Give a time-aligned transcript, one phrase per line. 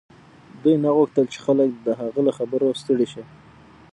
[0.61, 3.23] دوی نه غوښتل چې خلک د هغه له خبرو ستړي شي